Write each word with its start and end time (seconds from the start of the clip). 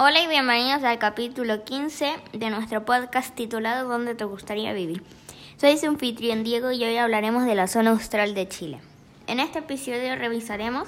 Hola 0.00 0.22
y 0.22 0.28
bienvenidos 0.28 0.84
al 0.84 1.00
capítulo 1.00 1.64
15 1.64 2.14
de 2.32 2.50
nuestro 2.50 2.84
podcast 2.84 3.34
titulado 3.34 3.88
¿Dónde 3.88 4.14
te 4.14 4.22
gustaría 4.22 4.72
vivir? 4.72 5.02
Soy 5.56 5.76
su 5.76 5.88
anfitrión 5.88 6.44
Diego 6.44 6.70
y 6.70 6.84
hoy 6.84 6.96
hablaremos 6.96 7.46
de 7.46 7.56
la 7.56 7.66
zona 7.66 7.90
austral 7.90 8.32
de 8.32 8.46
Chile. 8.46 8.78
En 9.26 9.40
este 9.40 9.58
episodio 9.58 10.14
revisaremos 10.14 10.86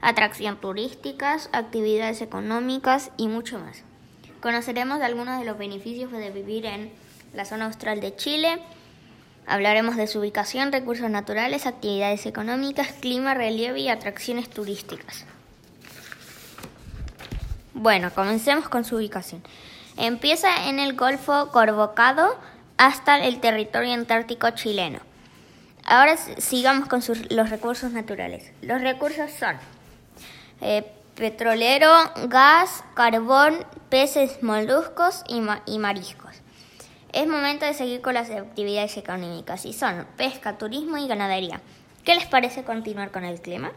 atracciones 0.00 0.60
turísticas, 0.60 1.50
actividades 1.52 2.20
económicas 2.20 3.12
y 3.16 3.28
mucho 3.28 3.60
más. 3.60 3.84
Conoceremos 4.40 5.00
algunos 5.02 5.38
de 5.38 5.44
los 5.44 5.56
beneficios 5.56 6.10
de 6.10 6.30
vivir 6.30 6.66
en 6.66 6.90
la 7.34 7.44
zona 7.44 7.66
austral 7.66 8.00
de 8.00 8.16
Chile. 8.16 8.58
Hablaremos 9.46 9.94
de 9.96 10.08
su 10.08 10.18
ubicación, 10.18 10.72
recursos 10.72 11.08
naturales, 11.08 11.66
actividades 11.66 12.26
económicas, 12.26 12.90
clima, 12.90 13.34
relieve 13.34 13.78
y 13.78 13.88
atracciones 13.88 14.50
turísticas. 14.50 15.26
Bueno, 17.74 18.10
comencemos 18.14 18.68
con 18.68 18.84
su 18.84 18.96
ubicación. 18.96 19.42
Empieza 19.96 20.68
en 20.68 20.78
el 20.78 20.94
Golfo 20.94 21.48
Corvocado 21.50 22.38
hasta 22.76 23.24
el 23.24 23.40
territorio 23.40 23.94
antártico 23.94 24.50
chileno. 24.50 24.98
Ahora 25.84 26.16
sigamos 26.16 26.86
con 26.88 27.02
los 27.30 27.50
recursos 27.50 27.92
naturales. 27.92 28.52
Los 28.60 28.82
recursos 28.82 29.30
son 29.30 29.56
eh, 30.60 30.84
petrolero, 31.14 31.90
gas, 32.28 32.84
carbón, 32.94 33.64
peces, 33.88 34.42
moluscos 34.42 35.24
y, 35.28 35.42
y 35.66 35.78
mariscos. 35.78 36.42
Es 37.12 37.26
momento 37.26 37.64
de 37.64 37.72
seguir 37.72 38.02
con 38.02 38.14
las 38.14 38.30
actividades 38.30 38.96
económicas 38.98 39.64
y 39.64 39.72
son 39.72 40.06
pesca, 40.18 40.58
turismo 40.58 40.98
y 40.98 41.08
ganadería. 41.08 41.62
¿Qué 42.04 42.14
les 42.14 42.26
parece 42.26 42.64
continuar 42.64 43.10
con 43.10 43.24
el 43.24 43.40
clima? 43.40 43.72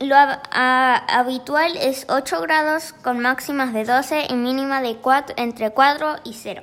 Lo 0.00 0.16
habitual 0.16 1.76
es 1.76 2.06
8 2.08 2.40
grados 2.40 2.94
con 3.04 3.20
máximas 3.20 3.74
de 3.74 3.84
12 3.84 4.28
y 4.30 4.34
mínima 4.34 4.80
de 4.80 4.96
4, 4.96 5.34
entre 5.36 5.72
4 5.72 6.20
y 6.24 6.32
0. 6.32 6.62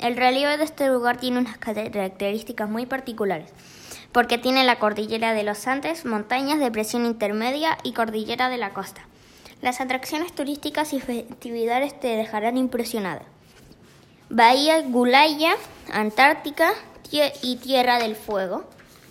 El 0.00 0.16
relieve 0.16 0.56
de 0.56 0.64
este 0.64 0.88
lugar 0.88 1.18
tiene 1.18 1.38
unas 1.38 1.58
características 1.58 2.66
muy 2.70 2.86
particulares, 2.86 3.50
porque 4.10 4.38
tiene 4.38 4.64
la 4.64 4.78
cordillera 4.78 5.34
de 5.34 5.42
los 5.42 5.66
Andes, 5.66 6.06
montañas 6.06 6.60
de 6.60 6.70
presión 6.70 7.04
intermedia 7.04 7.76
y 7.82 7.92
cordillera 7.92 8.48
de 8.48 8.56
la 8.56 8.72
costa. 8.72 9.02
Las 9.60 9.82
atracciones 9.82 10.34
turísticas 10.34 10.94
y 10.94 11.00
festividades 11.00 12.00
te 12.00 12.16
dejarán 12.16 12.56
impresionada. 12.56 13.20
Bahía 14.30 14.80
Gulaya, 14.80 15.52
Antártica 15.92 16.72
y 17.42 17.56
Tierra 17.56 17.98
del 17.98 18.16
Fuego, 18.16 18.64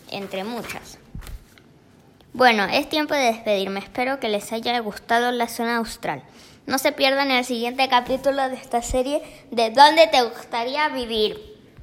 entre 0.09 0.43
muchas. 0.43 0.97
Bueno, 2.37 2.65
es 2.65 2.87
tiempo 2.87 3.15
de 3.15 3.31
despedirme. 3.33 3.79
Espero 3.79 4.19
que 4.19 4.29
les 4.29 4.53
haya 4.53 4.77
gustado 4.77 5.31
la 5.31 5.47
zona 5.47 5.77
austral. 5.77 6.21
No 6.67 6.77
se 6.77 6.91
pierdan 6.91 7.31
el 7.31 7.43
siguiente 7.43 7.89
capítulo 7.89 8.47
de 8.47 8.57
esta 8.57 8.83
serie 8.83 9.23
de 9.49 9.71
¿Dónde 9.71 10.05
te 10.05 10.21
gustaría 10.21 10.87
vivir? 10.89 11.56